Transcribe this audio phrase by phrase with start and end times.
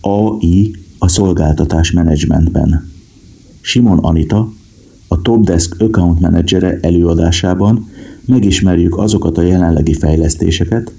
[0.00, 2.90] AI a szolgáltatás menedzsmentben.
[3.60, 4.52] Simon Anita,
[5.08, 7.88] a Topdesk Account Managere előadásában
[8.26, 10.92] megismerjük azokat a jelenlegi fejlesztéseket,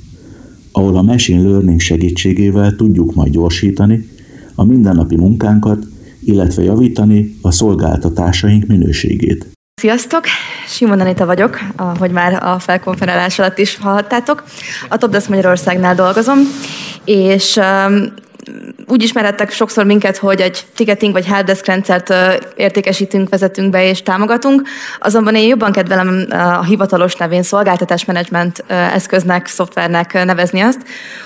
[0.72, 4.10] ahol a machine learning segítségével tudjuk majd gyorsítani
[4.56, 5.88] a mindennapi munkánkat,
[6.20, 9.51] illetve javítani a szolgáltatásaink minőségét.
[9.82, 10.26] Sziasztok!
[10.68, 14.44] Simon Anita vagyok, ahogy már a felkonferálás alatt is hallhattátok.
[14.90, 16.40] A Topdesk Magyarországnál dolgozom,
[17.05, 17.59] és
[18.88, 22.13] úgy ismerettek sokszor minket, hogy egy ticketing vagy helpdesk rendszert
[22.55, 24.62] értékesítünk, vezetünk be és támogatunk,
[24.99, 30.80] azonban én jobban kedvelem a hivatalos nevén szolgáltatásmenedzsment eszköznek, szoftvernek nevezni azt,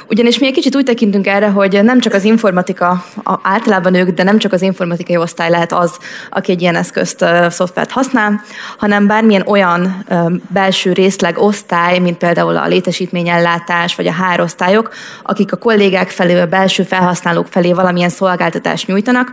[0.08, 3.06] ugyanis mi egy kicsit úgy tekintünk erre, hogy nem csak az informatika,
[3.42, 5.98] általában ők, de nem csak az informatikai osztály lehet az,
[6.30, 8.42] aki egy ilyen eszközt, szoftvert használ,
[8.78, 10.06] hanem bármilyen olyan
[10.48, 14.94] belső részleg osztály, mint például a létesítményellátás vagy a hárosztályok,
[15.24, 19.32] akik a kollégák felé, a belső felhasználók felé valamilyen szolgáltatást nyújtanak,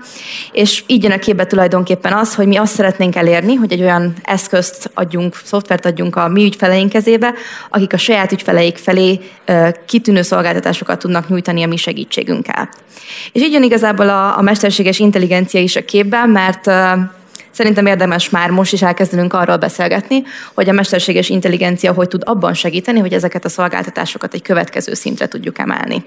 [0.52, 4.14] és így jön a képbe tulajdonképpen az, hogy mi azt szeretnénk elérni, hogy egy olyan
[4.22, 7.34] eszközt adjunk, szoftvert adjunk a mi ügyfeleink kezébe,
[7.70, 9.20] akik a saját ügyfeleik felé
[9.86, 12.68] kitűnő szolgáltatásokat tudnak nyújtani a mi segítségünkkel.
[13.32, 16.70] És így jön igazából a, a mesterséges intelligencia is a képbe, mert
[17.52, 20.22] Szerintem érdemes már most is elkezdenünk arról beszélgetni,
[20.54, 25.28] hogy a mesterséges intelligencia hogy tud abban segíteni, hogy ezeket a szolgáltatásokat egy következő szintre
[25.28, 26.04] tudjuk emelni.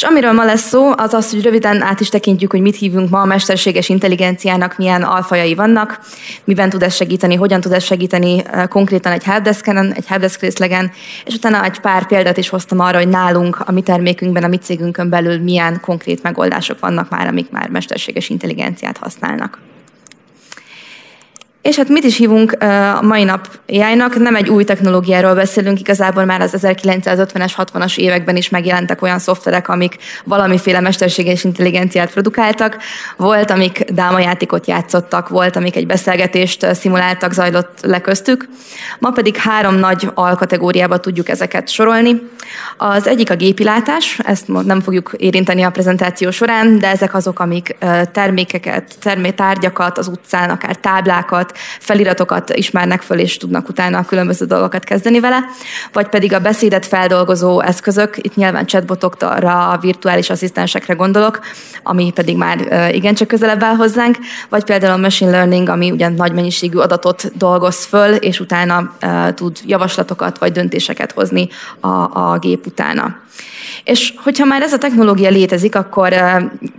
[0.00, 3.10] És amiről ma lesz szó, az az, hogy röviden át is tekintjük, hogy mit hívunk
[3.10, 6.00] ma a mesterséges intelligenciának, milyen alfajai vannak,
[6.44, 10.92] miben tud ez segíteni, hogyan tud ez segíteni konkrétan egy helpdesken, egy helpdesk részlegen,
[11.24, 14.56] és utána egy pár példát is hoztam arra, hogy nálunk, a mi termékünkben, a mi
[14.56, 19.58] cégünkön belül milyen konkrét megoldások vannak már, amik már mesterséges intelligenciát használnak.
[21.62, 22.56] És hát mit is hívunk
[22.98, 24.18] a mai nap AI-nak?
[24.18, 29.68] Nem egy új technológiáról beszélünk, igazából már az 1950-es, 60-as években is megjelentek olyan szoftverek,
[29.68, 32.76] amik valamiféle mesterséges intelligenciát produkáltak.
[33.16, 38.48] Volt, amik dámajátékot játszottak, volt, amik egy beszélgetést szimuláltak, zajlott le köztük.
[38.98, 42.22] Ma pedig három nagy alkategóriába tudjuk ezeket sorolni.
[42.76, 47.76] Az egyik a gépilátás, ezt nem fogjuk érinteni a prezentáció során, de ezek azok, amik
[48.12, 54.84] termékeket, termétárgyakat az utcán, akár táblákat, feliratokat ismernek föl, és tudnak utána a különböző dolgokat
[54.84, 55.44] kezdeni vele,
[55.92, 61.40] vagy pedig a beszédet feldolgozó eszközök, itt nyilván chatbotokra, virtuális asszisztensekre gondolok,
[61.82, 64.16] ami pedig már igencsak közelebb áll hozzánk,
[64.48, 68.96] vagy például a machine learning, ami ugyan nagy mennyiségű adatot dolgoz föl, és utána
[69.34, 71.48] tud javaslatokat vagy döntéseket hozni
[71.80, 73.16] a, a gép utána.
[73.84, 76.14] És hogyha már ez a technológia létezik, akkor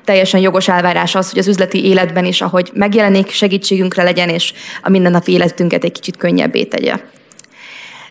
[0.05, 4.89] teljesen jogos elvárás az, hogy az üzleti életben is, ahogy megjelenik, segítségünkre legyen, és a
[4.89, 6.95] mindennapi életünket egy kicsit könnyebbé tegye.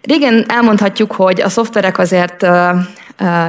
[0.03, 2.47] Régen elmondhatjuk, hogy a szoftverek azért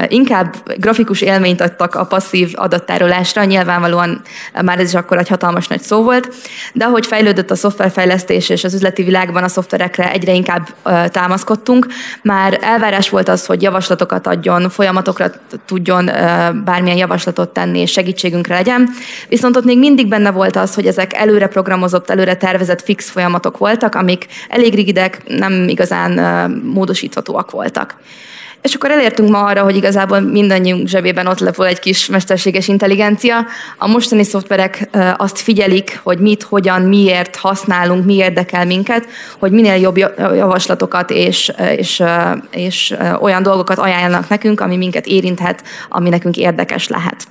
[0.07, 4.21] inkább grafikus élményt adtak a passzív adattárolásra, nyilvánvalóan
[4.63, 6.35] már ez is akkor egy hatalmas nagy szó volt,
[6.73, 10.67] de ahogy fejlődött a szoftverfejlesztés és az üzleti világban a szoftverekre egyre inkább
[11.07, 11.87] támaszkodtunk,
[12.23, 15.31] már elvárás volt az, hogy javaslatokat adjon, folyamatokra
[15.65, 16.05] tudjon
[16.65, 18.89] bármilyen javaslatot tenni és segítségünkre legyen,
[19.29, 23.57] viszont ott még mindig benne volt az, hogy ezek előre programozott, előre tervezett fix folyamatok
[23.57, 26.11] voltak, amik elég rigidek, nem igazán
[26.63, 27.95] módosíthatóak voltak.
[28.61, 33.45] És akkor elértünk ma arra, hogy igazából mindannyiunk zsebében ott lepol egy kis mesterséges intelligencia.
[33.77, 39.07] A mostani szoftverek azt figyelik, hogy mit, hogyan, miért használunk, mi érdekel minket,
[39.39, 42.03] hogy minél jobb javaslatokat és, és,
[42.51, 47.27] és olyan dolgokat ajánlanak nekünk, ami minket érinthet, ami nekünk érdekes lehet.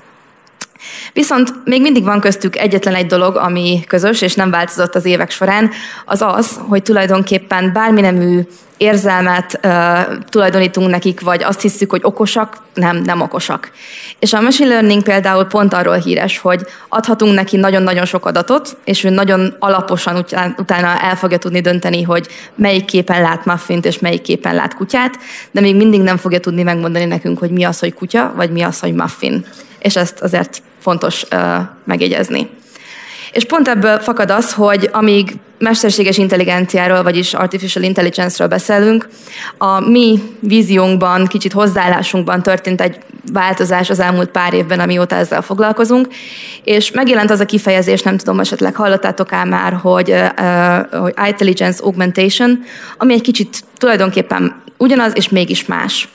[1.13, 5.31] Viszont még mindig van köztük egyetlen egy dolog, ami közös, és nem változott az évek
[5.31, 5.71] során,
[6.05, 8.41] az az, hogy tulajdonképpen bármi nemű
[8.81, 13.71] érzelmet uh, tulajdonítunk nekik, vagy azt hiszük, hogy okosak, nem, nem okosak.
[14.19, 19.05] És a machine learning például pont arról híres, hogy adhatunk neki nagyon-nagyon sok adatot, és
[19.05, 20.25] ő nagyon alaposan
[20.57, 25.19] utána el fogja tudni dönteni, hogy melyik képen lát muffint, és melyik képen lát kutyát,
[25.51, 28.63] de még mindig nem fogja tudni megmondani nekünk, hogy mi az, hogy kutya, vagy mi
[28.63, 29.45] az, hogy muffin.
[29.79, 31.25] És ezt azért fontos
[31.85, 32.49] megjegyezni.
[33.33, 39.09] És pont ebből fakad az, hogy amíg mesterséges intelligenciáról, vagyis artificial intelligence-ről beszélünk,
[39.59, 42.99] a mi víziónkban, kicsit hozzáállásunkban történt egy
[43.33, 46.09] változás az elmúlt pár évben, amióta ezzel foglalkozunk,
[46.65, 51.83] és megjelent az a kifejezés, nem tudom, esetleg hallottátok el már, hogy, uh, hogy intelligence
[51.83, 52.63] augmentation,
[52.97, 56.09] ami egy kicsit tulajdonképpen ugyanaz, és mégis más.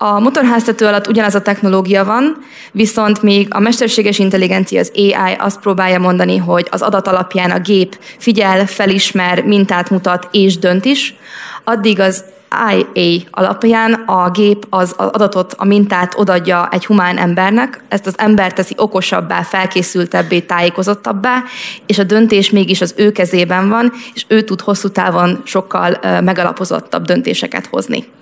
[0.00, 2.36] A motorháztető alatt ugyanaz a technológia van,
[2.72, 7.58] viszont még a mesterséges intelligencia, az AI azt próbálja mondani, hogy az adat alapján a
[7.58, 11.14] gép figyel, felismer, mintát mutat és dönt is,
[11.64, 12.24] addig az
[12.70, 18.52] IA alapján a gép az adatot, a mintát odadja egy humán embernek, ezt az ember
[18.52, 21.42] teszi okosabbá, felkészültebbé, tájékozottabbá,
[21.86, 27.04] és a döntés mégis az ő kezében van, és ő tud hosszú távon sokkal megalapozottabb
[27.04, 28.16] döntéseket hozni.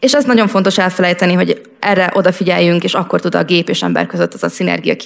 [0.00, 4.06] És ez nagyon fontos elfelejteni, hogy erre odafigyeljünk, és akkor tud a gép és ember
[4.06, 4.96] között az a szinergia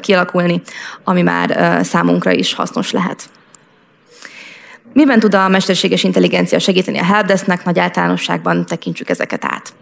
[0.00, 0.62] kialakulni,
[1.04, 3.30] ami már számunkra is hasznos lehet.
[4.92, 7.64] Miben tud a mesterséges intelligencia segíteni a helpdesknek?
[7.64, 9.72] Nagy általánosságban tekintsük ezeket át.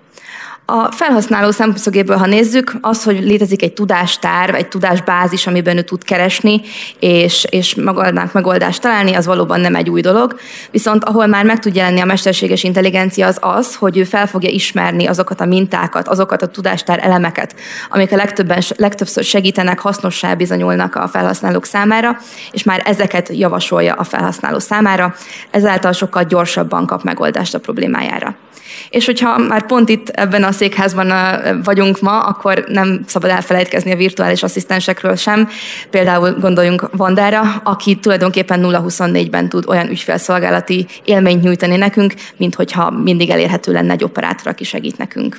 [0.72, 6.04] A felhasználó szemszögéből, ha nézzük, az, hogy létezik egy tudástár, egy tudásbázis, amiben ő tud
[6.04, 6.60] keresni,
[6.98, 10.38] és, és magadnak megoldást találni, az valóban nem egy új dolog.
[10.70, 14.50] Viszont ahol már meg tud jelenni a mesterséges intelligencia, az az, hogy ő fel fogja
[14.50, 17.54] ismerni azokat a mintákat, azokat a tudástár elemeket,
[17.88, 22.18] amik a legtöbben, legtöbbször segítenek, hasznossá bizonyulnak a felhasználók számára,
[22.52, 25.14] és már ezeket javasolja a felhasználó számára,
[25.50, 28.36] ezáltal sokkal gyorsabban kap megoldást a problémájára.
[28.90, 31.12] És hogyha már pont itt ebben a székházban
[31.64, 35.48] vagyunk ma, akkor nem szabad elfelejtkezni a virtuális asszisztensekről sem.
[35.90, 43.30] Például gondoljunk Vandára, aki tulajdonképpen 0-24-ben tud olyan ügyfélszolgálati élményt nyújtani nekünk, mint hogyha mindig
[43.30, 45.36] elérhető lenne egy operátor, aki segít nekünk.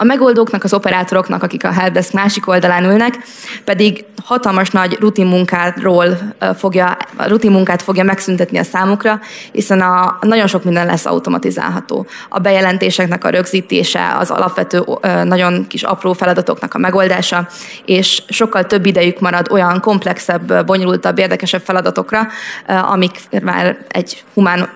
[0.00, 3.18] A megoldóknak, az operátoroknak, akik a helpdesk másik oldalán ülnek,
[3.64, 6.18] pedig hatalmas nagy rutin munkáról
[6.56, 9.20] fogja, rutin munkát fogja megszüntetni a számukra,
[9.52, 12.06] hiszen a, nagyon sok minden lesz automatizálható.
[12.28, 14.84] A bejelentéseknek a rögzítése, az alapvető,
[15.24, 17.48] nagyon kis apró feladatoknak a megoldása,
[17.84, 22.28] és sokkal több idejük marad olyan komplexebb, bonyolultabb, érdekesebb feladatokra,
[22.66, 24.68] amik már egy humán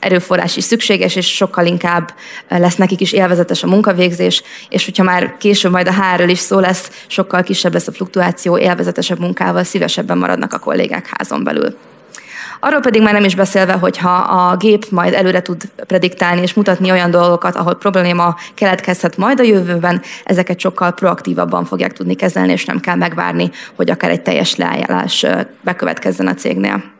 [0.00, 2.10] erőforrás is szükséges, és sokkal inkább
[2.48, 6.58] lesz nekik is élvezetes a munkavégzés, és hogyha már később majd a hárról is szó
[6.58, 11.76] lesz, sokkal kisebb lesz a fluktuáció, élvezetesebb munkával szívesebben maradnak a kollégák házon belül.
[12.60, 16.90] Arról pedig már nem is beszélve, hogyha a gép majd előre tud prediktálni és mutatni
[16.90, 22.64] olyan dolgokat, ahol probléma keletkezhet majd a jövőben, ezeket sokkal proaktívabban fogják tudni kezelni, és
[22.64, 25.26] nem kell megvárni, hogy akár egy teljes leállás
[25.60, 26.93] bekövetkezzen a cégnél.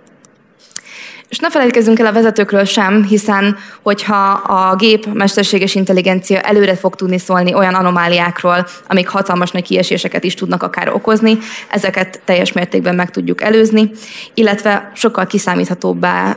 [1.34, 6.94] És ne felejtkezzünk el a vezetőkről sem, hiszen hogyha a gép mesterséges intelligencia előre fog
[6.94, 11.38] tudni szólni olyan anomáliákról, amik hatalmas nagy kieséseket is tudnak akár okozni,
[11.68, 13.90] ezeket teljes mértékben meg tudjuk előzni,
[14.34, 16.36] illetve sokkal kiszámíthatóbbá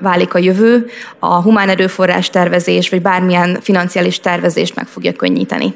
[0.00, 0.86] válik a jövő,
[1.18, 5.74] a humán erőforrás tervezés, vagy bármilyen financiális tervezést meg fogja könnyíteni.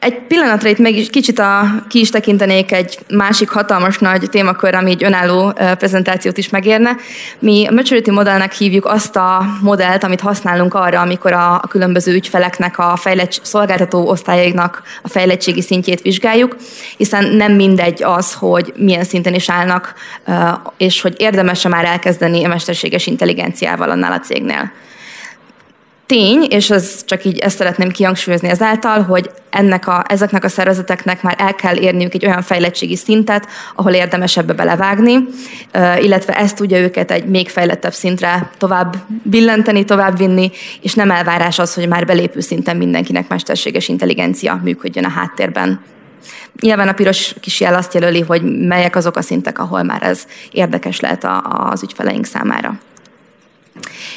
[0.00, 4.74] Egy pillanatra itt meg is kicsit a, ki is tekintenék egy másik hatalmas nagy témakör,
[4.74, 6.96] ami egy önálló prezentációt is megérne.
[7.38, 12.14] Mi a Maturity modellnek hívjuk azt a modellt, amit használunk arra, amikor a, a különböző
[12.14, 16.56] ügyfeleknek, a fejlett, szolgáltató osztályainak a fejlettségi szintjét vizsgáljuk,
[16.96, 19.94] hiszen nem mindegy az, hogy milyen szinten is állnak,
[20.76, 24.72] és hogy érdemes-e már elkezdeni a mesterséges intelligenciával annál a cégnél.
[26.08, 31.22] Tény, és ez csak így ezt szeretném kihangsúlyozni ezáltal, hogy ennek a, ezeknek a szervezeteknek
[31.22, 35.18] már el kell érniük egy olyan fejlettségi szintet, ahol érdemes ebbe belevágni,
[36.00, 40.50] illetve ezt tudja őket egy még fejlettebb szintre tovább billenteni, tovább vinni,
[40.80, 45.80] és nem elvárás az, hogy már belépő szinten mindenkinek mesterséges intelligencia működjön a háttérben.
[46.60, 50.26] Nyilván a piros kis jel azt jelöli, hogy melyek azok a szintek, ahol már ez
[50.52, 51.26] érdekes lehet
[51.70, 52.78] az ügyfeleink számára.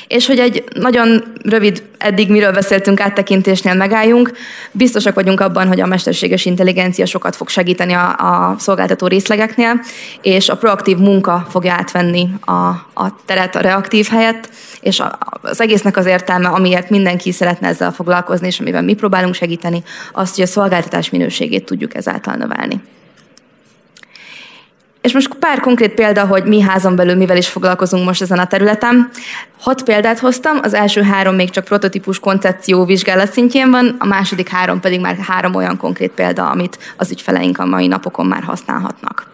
[0.07, 4.31] És hogy egy nagyon rövid, eddig miről beszéltünk áttekintésnél megálljunk,
[4.71, 9.81] biztosak vagyunk abban, hogy a mesterséges intelligencia sokat fog segíteni a, a szolgáltató részlegeknél,
[10.21, 12.51] és a proaktív munka fogja átvenni a,
[12.93, 14.49] a teret a reaktív helyett,
[14.81, 19.33] és a, az egésznek az értelme, amiért mindenki szeretne ezzel foglalkozni, és amiben mi próbálunk
[19.33, 22.81] segíteni, azt, hogy a szolgáltatás minőségét tudjuk ezáltal növelni.
[25.01, 28.47] És most pár konkrét példa, hogy mi házon belül mivel is foglalkozunk most ezen a
[28.47, 29.09] területen.
[29.59, 34.49] Hat példát hoztam, az első három még csak prototípus koncepció vizsgálat szintjén van, a második
[34.49, 39.29] három pedig már három olyan konkrét példa, amit az ügyfeleink a mai napokon már használhatnak.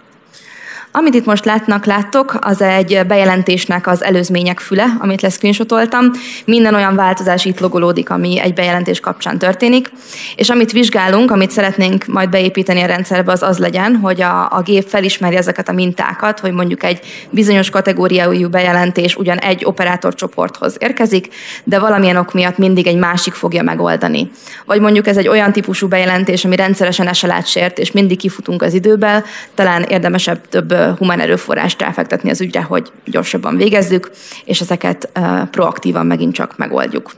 [0.97, 6.11] Amit itt most látnak, láttok, az egy bejelentésnek az előzmények füle, amit leszcreenshotoltam.
[6.45, 9.91] Minden olyan változás itt logolódik, ami egy bejelentés kapcsán történik.
[10.35, 14.61] És amit vizsgálunk, amit szeretnénk majd beépíteni a rendszerbe, az az legyen, hogy a, a
[14.61, 16.99] gép felismeri ezeket a mintákat, hogy mondjuk egy
[17.29, 21.27] bizonyos kategóriájú bejelentés ugyan egy operátorcsoporthoz érkezik,
[21.63, 24.31] de valamilyen ok miatt mindig egy másik fogja megoldani.
[24.65, 28.73] Vagy mondjuk ez egy olyan típusú bejelentés, ami rendszeresen eselát sért, és mindig kifutunk az
[28.73, 29.23] időben,
[29.55, 34.11] talán érdemesebb több humán erőforrást elfektetni az ügyre, hogy gyorsabban végezzük,
[34.45, 35.09] és ezeket
[35.51, 37.11] proaktívan megint csak megoldjuk.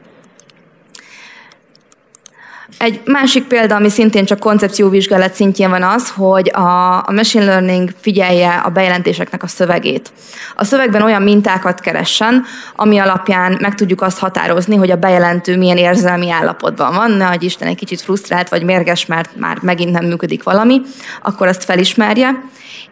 [2.79, 7.89] Egy másik példa, ami szintén csak koncepcióvizsgálat szintjén van az, hogy a, a machine learning
[7.99, 10.11] figyelje a bejelentéseknek a szövegét.
[10.55, 12.43] A szövegben olyan mintákat keressen,
[12.75, 17.43] ami alapján meg tudjuk azt határozni, hogy a bejelentő milyen érzelmi állapotban van, ne hogy
[17.43, 20.81] Isten egy kicsit frusztrált vagy mérges, mert már megint nem működik valami,
[21.21, 22.43] akkor azt felismerje,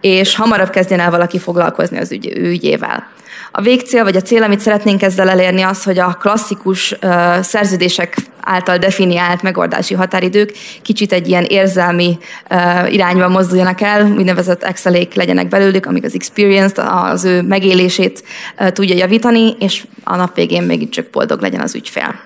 [0.02, 3.08] és hamarabb kezdjen el valaki foglalkozni az ügy, ügyével.
[3.52, 8.18] A végcél, vagy a cél, amit szeretnénk ezzel elérni, az, hogy a klasszikus uh, szerződések
[8.42, 10.52] által definiált megoldási határidők
[10.82, 12.18] kicsit egy ilyen érzelmi
[12.50, 18.24] uh, irányba mozduljanak el, úgynevezett excelék legyenek belőlük, amik az experience az ő megélését
[18.60, 22.20] uh, tudja javítani, és a nap végén még csak boldog legyen az ügyfél.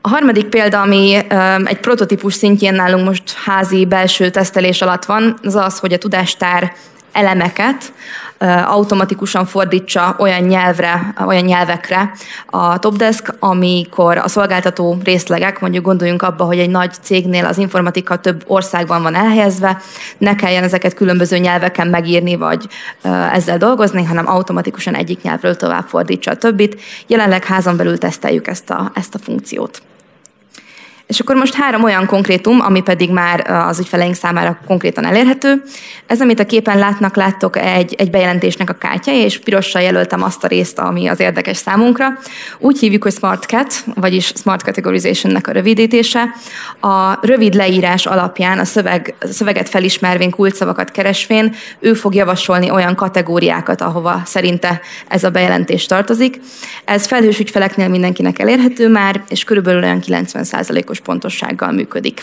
[0.00, 1.18] A harmadik példa, ami
[1.64, 6.72] egy prototípus szintjén nálunk most házi belső tesztelés alatt van, az az, hogy a tudástár
[7.12, 7.92] elemeket
[8.64, 12.12] automatikusan fordítsa olyan nyelvre, olyan nyelvekre
[12.46, 18.16] a Topdesk, amikor a szolgáltató részlegek, mondjuk gondoljunk abba, hogy egy nagy cégnél az informatika
[18.16, 19.80] több országban van elhelyezve,
[20.18, 22.68] ne kelljen ezeket különböző nyelveken megírni, vagy
[23.32, 26.80] ezzel dolgozni, hanem automatikusan egyik nyelvről tovább fordítsa a többit.
[27.06, 29.82] Jelenleg házon belül teszteljük ezt a, ezt a funkciót.
[31.06, 35.62] És akkor most három olyan konkrétum, ami pedig már az ügyfeleink számára konkrétan elérhető.
[36.06, 40.44] Ez, amit a képen látnak, láttok egy, egy bejelentésnek a kártyája, és pirossal jelöltem azt
[40.44, 42.18] a részt, ami az érdekes számunkra.
[42.58, 46.34] Úgy hívjuk, hogy Smart Cat, vagyis Smart Categorization-nek a rövidítése.
[46.80, 52.94] A rövid leírás alapján, a, szöveg, a szöveget felismervén, kulcsszavakat keresvén, ő fog javasolni olyan
[52.94, 56.40] kategóriákat, ahova szerinte ez a bejelentés tartozik.
[56.84, 62.22] Ez felhős ügyfeleknél mindenkinek elérhető már, és körülbelül olyan 90%-os pontossággal működik.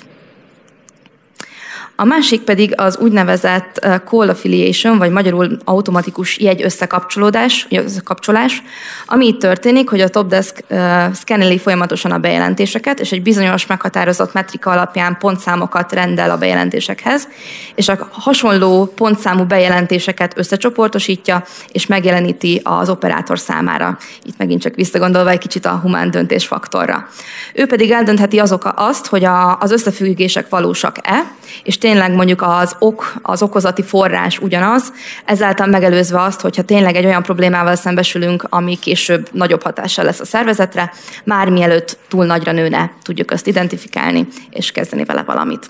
[1.96, 8.64] A másik pedig az úgynevezett uh, call affiliation, vagy magyarul automatikus jegy összekapcsolódás, összekapcsolás,
[9.06, 14.34] ami itt történik, hogy a Topdesk uh, szkenneli folyamatosan a bejelentéseket, és egy bizonyos meghatározott
[14.34, 17.28] metrika alapján pontszámokat rendel a bejelentésekhez,
[17.76, 23.98] és a hasonló pontszámú bejelentéseket összecsoportosítja, és megjeleníti az operátor számára.
[24.24, 27.08] Itt megint csak visszagondolva egy kicsit a humán döntésfaktorra.
[27.54, 31.32] Ő pedig eldöntheti azok azt, hogy a, az összefüggések valósak-e,
[31.64, 34.94] és tényleg mondjuk az ok, az okozati forrás ugyanaz,
[35.26, 40.26] ezáltal megelőzve azt, hogyha tényleg egy olyan problémával szembesülünk, ami később nagyobb hatással lesz a
[40.26, 40.92] szervezetre,
[41.24, 45.70] már mielőtt túl nagyra nőne, tudjuk azt identifikálni és kezdeni vele valamit.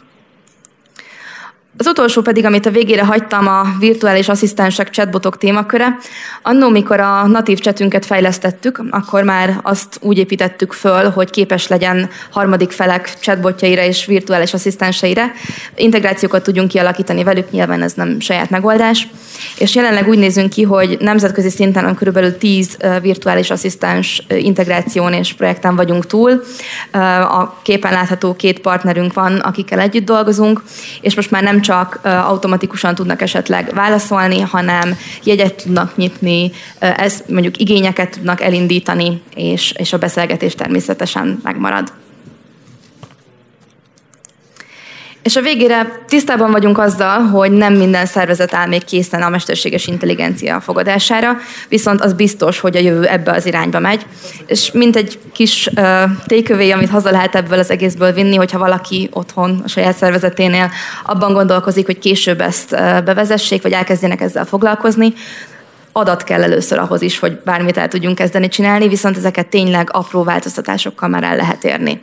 [1.77, 5.97] Az utolsó pedig, amit a végére hagytam, a virtuális asszisztensek chatbotok témaköre.
[6.41, 12.09] Annó, mikor a natív chatünket fejlesztettük, akkor már azt úgy építettük föl, hogy képes legyen
[12.31, 15.31] harmadik felek chatbotjaira és virtuális asszisztenseire.
[15.75, 19.07] Integrációkat tudjunk kialakítani velük, nyilván ez nem saját megoldás.
[19.57, 25.75] És jelenleg úgy nézünk ki, hogy nemzetközi szinten körülbelül 10 virtuális asszisztens integráción és projekten
[25.75, 26.43] vagyunk túl.
[27.29, 30.63] A képen látható két partnerünk van, akikkel együtt dolgozunk,
[31.01, 31.71] és most már nem csak
[32.03, 39.93] automatikusan tudnak esetleg válaszolni, hanem jegyet tudnak nyitni, ez mondjuk igényeket tudnak elindítani, és, és
[39.93, 41.91] a beszélgetés természetesen megmarad.
[45.23, 49.87] És a végére tisztában vagyunk azzal, hogy nem minden szervezet áll még készen a mesterséges
[49.87, 51.37] intelligencia fogadására,
[51.69, 54.05] viszont az biztos, hogy a jövő ebbe az irányba megy.
[54.45, 59.09] És mint egy kis uh, tékövé, amit haza lehet ebből az egészből vinni, hogyha valaki
[59.11, 60.71] otthon a saját szervezeténél
[61.05, 65.13] abban gondolkozik, hogy később ezt uh, bevezessék, vagy elkezdjenek ezzel foglalkozni,
[65.91, 70.23] adat kell először ahhoz is, hogy bármit el tudjunk kezdeni csinálni, viszont ezeket tényleg apró
[70.23, 72.01] változtatásokkal már el lehet érni.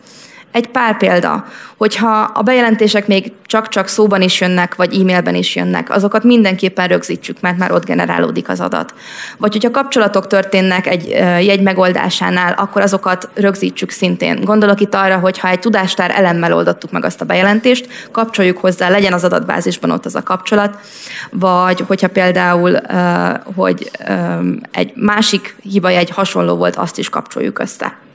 [0.52, 1.44] Egy pár példa,
[1.76, 7.40] hogyha a bejelentések még csak-csak szóban is jönnek, vagy e-mailben is jönnek, azokat mindenképpen rögzítsük,
[7.40, 8.94] mert már ott generálódik az adat.
[9.38, 11.08] Vagy hogyha kapcsolatok történnek egy
[11.46, 14.44] jegy megoldásánál, akkor azokat rögzítsük szintén.
[14.44, 18.88] Gondolok itt arra, hogy ha egy tudástár elemmel oldottuk meg azt a bejelentést, kapcsoljuk hozzá,
[18.88, 20.78] legyen az adatbázisban ott az a kapcsolat,
[21.30, 22.76] vagy hogyha például,
[23.54, 23.90] hogy
[24.70, 28.08] egy másik hibajegy hasonló volt, azt is kapcsoljuk össze.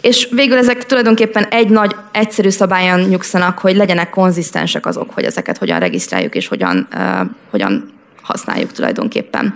[0.00, 5.58] És végül ezek tulajdonképpen egy nagy, egyszerű szabályon nyugszanak, hogy legyenek konzisztensek azok, hogy ezeket
[5.58, 9.52] hogyan regisztráljuk és hogyan, uh, hogyan használjuk tulajdonképpen.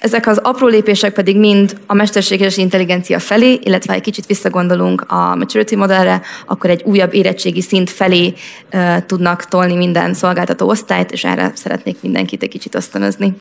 [0.00, 5.04] Ezek az apró lépések pedig mind a mesterséges intelligencia felé, illetve ha egy kicsit visszagondolunk
[5.08, 8.34] a maturity modellre, akkor egy újabb érettségi szint felé
[8.72, 13.36] uh, tudnak tolni minden szolgáltató osztályt, és erre szeretnék mindenkit egy kicsit ösztönözni.